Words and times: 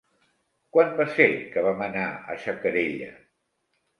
Quan 0.77 0.93
va 1.01 1.05
ser 1.17 1.27
que 1.51 1.63
vam 1.67 1.83
anar 1.89 2.07
a 2.07 2.37
Xacarella? 2.45 3.13